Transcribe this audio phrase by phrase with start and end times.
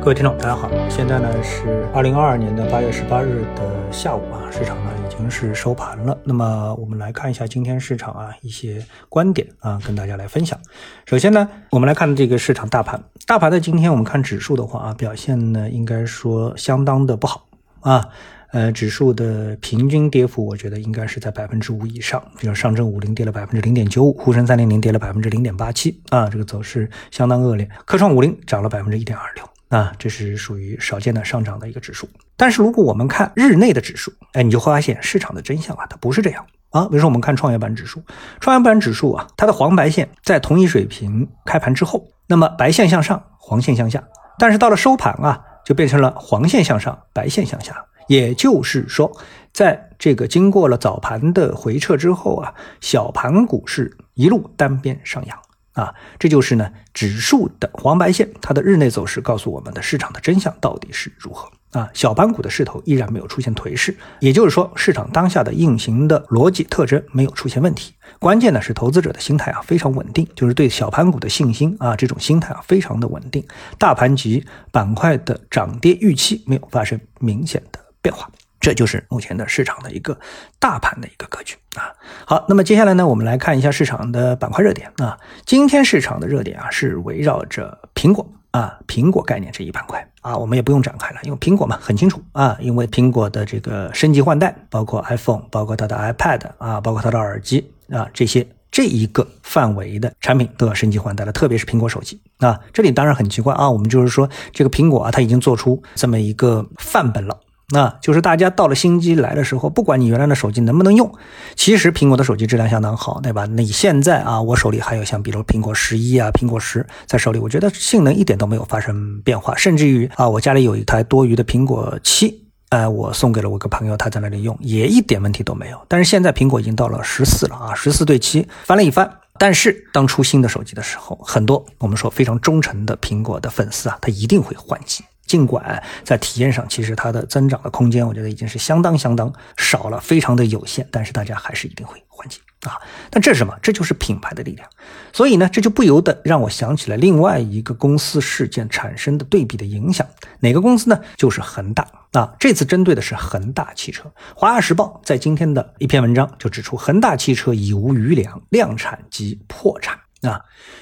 [0.00, 6.16] 各位听众，大家好，现在呢是二零二二年的八月十八日的下午啊，市场呢已经是收盘了。
[6.24, 10.58] 那么我们来看一下今天市场啊一些观点啊，跟大家来分享。
[11.04, 17.46] 首先呢，我们来看这个市场大盘，大盘的今天我们看指数的话啊，表现呢应该说相当的不好
[17.80, 18.06] 啊。
[18.52, 22.22] 呃，指数的平均跌幅，我觉得应该是在百分之五以上。
[22.38, 27.68] 比如上证五零跌了百分之零点九五，沪深三零零跌了百分之零点八七啊，这个走势相当恶劣。
[27.84, 32.08] 科创五零涨了百分之一点二六啊，这是属于少见的上涨的一个指数。
[32.36, 36.86] 但是如果我们看日内的指数，哎，你就会发现市场的真相啊，它不是这样啊。
[36.88, 38.02] 比如说我们看创业板指数，
[38.40, 44.02] 创业板指数啊，它的黄白线在同一水平开盘之后，那么白线向上，黄线向下，
[44.38, 47.84] 但是到了收盘啊，就变成了黄线向上，白线向下。
[48.06, 49.12] 也就是说，
[49.52, 55.38] 在这个经过了早盘的回撤之后啊，小盘股市一路单边上扬
[55.78, 61.88] 啊，这就是呢指数的黄白线，它的日内走势告诉我们的市场的真相到底是如何啊？
[61.94, 67.94] 小盘股的势头依然没有出现颓势，也就是说，市场当下的运行的逻辑特征没有出现问题。
[68.18, 73.46] 关键呢是投资者的心态啊非常稳定，就是对小盘股的信心啊这种心态啊非常的稳定，
[73.78, 77.78] 大盘及板块的涨跌预期没有发生明显的。
[78.00, 80.18] 变化，这就是目前的市场的一个
[80.58, 81.92] 大盘的一个格局啊。
[82.26, 85.18] 好，那么接下来呢，我们来看一下市场的板块热点啊。
[85.46, 102.58] 今天市场的热点啊是围绕着苹果啊，苹果概念这一板块啊，我们也不用展开了，因为苹果嘛很清楚啊，因为苹果的这个升级换代，包括 iPhone，包括它的 iPad 啊，包括它的耳机啊，这些这一个范围的产品都要升级换代了，特别是苹果手机啊。
[102.72, 107.38] 这里当然很奇怪啊，我们就是说这个苹果啊，它已经做出这么一个范本了。
[107.70, 111.12] 那就是大家到了新机来的时候，不管你原来的手机能不能用，
[111.54, 113.44] 其实苹果的手机质量相当好，对吧？
[113.44, 125.78] 你现在啊，我手里还有像比如苹果十一啊、苹果十在手里，我觉得性能一点都没有发生变化，甚至于啊，我家里有一台多余的苹果七，哎，我送给了我个朋友，他在那里用也一点问题都没有。
[125.88, 129.10] 但是现在苹果已经到了十四了啊，十四对七翻了一番。
[129.38, 135.04] 但是当出新的手机的时候，很多我们说非常忠诚的苹果的粉丝啊，他一定会换机。
[135.28, 140.88] 尽管在体验上，其实它的增长的空间，我觉得已经是相当相当少了，非常的有限。
[140.90, 142.80] 但是大家还是一定会换机啊！
[143.10, 143.56] 但这是什么？
[143.62, 144.68] 这就是品牌的力量。
[145.12, 150.04] 所以呢，这就不由得让我想起了另外一个公司事件产生的对比的影响。
[150.40, 150.98] 哪个公司呢？
[151.16, 152.34] 就是恒大啊！
[152.40, 154.10] 这次针对的是恒大汽车。
[154.34, 159.98] 华夏时报在今天的一篇文章就指出，恒大汽车已无余粮，量产即破产。
[160.22, 160.40] 啊，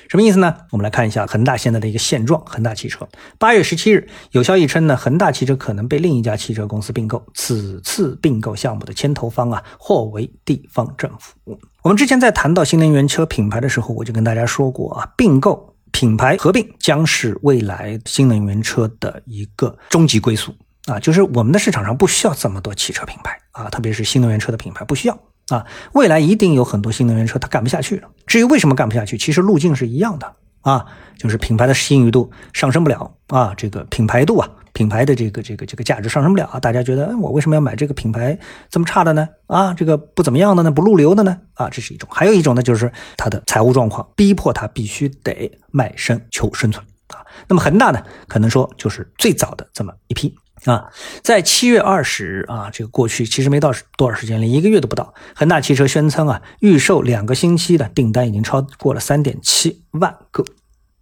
[0.09, 0.57] 什么意思呢？
[0.71, 2.43] 我们来看一下恒大现在的一个现状。
[2.47, 3.07] 恒大汽车
[3.39, 7.23] 八月十七日有消息称呢，恒大汽车可能被另一家汽车公司并购。
[7.35, 11.35] 此次并购项目的牵头方啊，或为地方政府。
[11.83, 20.55] 我们之前在谈到新能源车品牌的时候，我就跟大家说过啊，并购品牌合并将是未来新能源车的一个终极归宿
[20.87, 25.19] 啊，就是我们的市场上不需要这么多汽车品牌啊，特别是新能源车的品牌不需要。
[25.49, 28.09] 啊，未来一定有很多新能源车它干不下去了。
[28.27, 30.84] 至于为什么干不下去，其实路径是一样的啊，
[31.17, 36.59] 就是品牌的信誉度上升不了啊，这个品牌度啊，品牌的这个这个这个价值上升不了啊。
[36.59, 38.37] 大家觉得我为什么要买这个品牌
[38.69, 39.29] 这么差的呢？
[39.47, 41.39] 啊，这个不怎么样的呢，不入流的呢？
[41.55, 42.09] 啊，这是一种。
[42.11, 46.84] 还有一种呢，就是它的财务状况逼迫它必须得卖身求生存
[47.15, 47.23] 啊。
[47.47, 50.34] 那么恒大呢，可能说就是最早的这么一批。
[50.65, 50.91] 啊，
[51.22, 55.15] 在七月二十日啊，这个过去其实没到多少时间，连一个月都不到。
[55.34, 60.45] 恒大汽车宣称啊，预售两个星期的订单已经超过了三点七万个。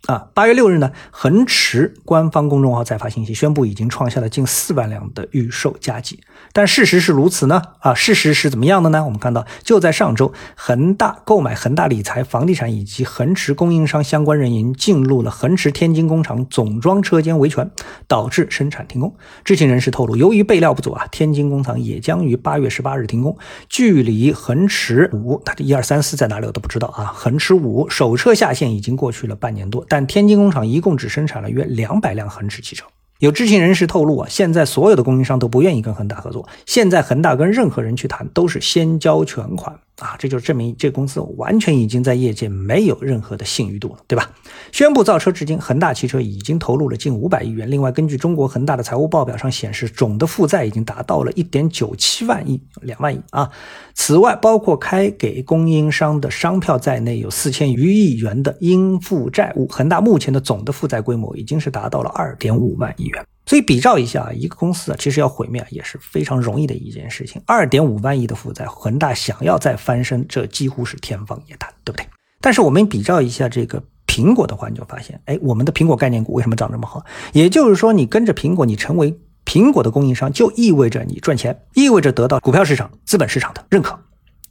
[0.07, 6.21] 啊，八月六日呢，恒驰官方公众号再发信息，宣布已经创下了近四万辆的预售佳绩。
[6.53, 7.63] 但事实是如此呢？
[7.79, 9.03] 啊，事实是怎么样的呢？
[9.07, 17.71] 我们看到，就在上周，恒大购买恒大理财房地产以及恒驰供应商相关人员进入了恒驰天津工厂总装车间维权，
[18.07, 19.17] 导致生产停工。
[19.43, 23.35] 知情人士透露，由于备料不足啊，天津工厂也将于八月十八日停工。
[23.71, 27.07] 距离恒驰五，它的一二三四在哪里我都不知道啊。
[27.07, 29.83] 恒驰五首车下线已经过去了半年多。
[29.95, 32.85] 但天津工厂一共只生产了约两百辆恒驰汽车。
[33.21, 36.49] 有知情人士透露啊，现在所有的供应商都不愿意跟恒大合作。
[36.67, 39.79] 现在恒大跟任何人去谈，都是先交全款。
[39.99, 44.29] 啊，这就证明这公司完全已经在业界没有任何的信誉度了，对吧？
[44.73, 47.71] 宣布造车至今，恒大汽车已经投入了近五百亿元。
[47.71, 53.49] 另外，根据中国恒大的财务报表上显示，总的负债已经达到了一点九七万亿，两万亿啊。
[53.95, 59.69] 此外，包括开给供应商的商票在内，有四千余亿元的应付债务。
[59.69, 63.25] 恒大目前的总的负债规模已经是达到了二点五万亿元。
[63.47, 67.43] 所以比照一下，一个公司啊，其实要毁灭也是非常容易的一件事情。
[67.47, 72.07] 二点五万亿的负债，恒大想要再翻身，这几乎是天方夜谭，对不对？
[72.41, 77.05] 但是我们比照一下这个苹果的话，你就发现，哎，我们的苹果概念股为什么涨这么好？
[77.33, 83.93] 也就是说，你跟着苹果，你成为苹果的供应商，就意味着你赚钱，意味着得到股票市场、资本市场的认可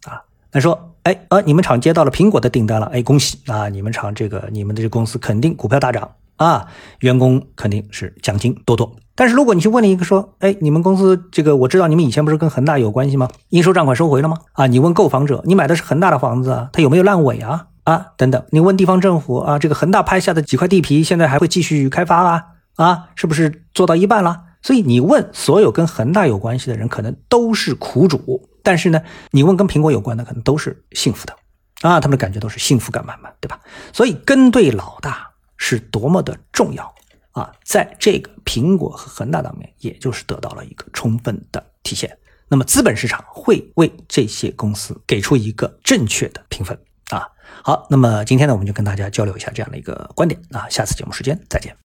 [0.04, 0.22] 啊。
[0.52, 3.70] 那说，哎，呃，你们厂接到了苹果的订单了，哎，恭喜啊！
[3.70, 6.10] 你们厂这个，你们的这公司肯定股票大涨
[6.44, 6.68] 啊，
[7.00, 8.96] 员工肯定是奖金多多。
[9.16, 13.30] 但是如果你去问了一个说，哎，你们公司这个我知道你们以前不是跟恒大有关系吗？
[13.50, 14.38] 应收账款收回了吗？
[14.54, 17.68] 啊，你问购房者，你买的是恒大的房子啊，它有没有烂尾啊？
[17.84, 22.44] 啊，等等，你问地方政府啊，这个恒大拍下的几块地皮现在还会继续开发啊？
[22.76, 24.42] 啊，是不是做到一半了？
[24.62, 29.02] 所以你问所有跟恒大有关系的人，可能都是苦主，但是呢，
[29.32, 31.36] 你问跟苹果有关的，可能都是幸福的
[31.82, 33.60] 啊，他们的感觉都是幸福感满满，对吧？
[33.92, 35.33] 所以跟对老大
[35.66, 36.94] 是多么的重要。
[37.32, 42.16] 啊，在这个苹果和恒大当面，也就是得到了一个充分的体现。
[42.50, 46.78] 那么资本市场会为这些公司给出一个正确的评分
[47.10, 47.26] 啊。
[47.64, 50.68] 好，那么今天呢，我们就跟大家交流一下这样的一个观点啊。
[50.70, 51.76] 下次节目时间再见。